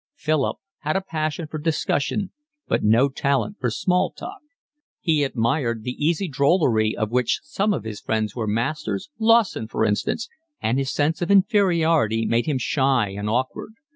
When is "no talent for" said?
2.83-3.69